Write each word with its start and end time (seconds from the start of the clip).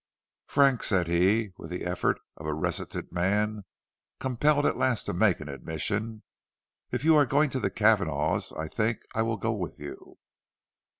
"Frank," 0.47 0.81
said 0.81 1.05
he, 1.05 1.51
with 1.59 1.69
the 1.69 1.85
effort 1.85 2.19
of 2.35 2.47
a 2.47 2.55
reticent 2.55 3.11
man 3.13 3.65
compelled 4.19 4.65
at 4.65 4.75
last 4.75 5.03
to 5.05 5.13
make 5.13 5.39
an 5.39 5.47
admission, 5.47 6.23
"if 6.89 7.05
you 7.05 7.15
are 7.15 7.27
going 7.27 7.51
to 7.51 7.59
the 7.59 7.69
Cavanaghs, 7.69 8.51
I 8.57 8.67
think 8.67 9.01
I 9.13 9.21
will 9.21 9.37
go 9.37 9.51
with 9.53 9.79
you." 9.79 10.17